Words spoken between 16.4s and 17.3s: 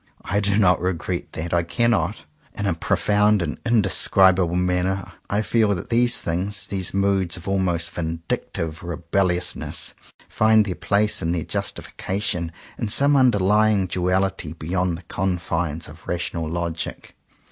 logic.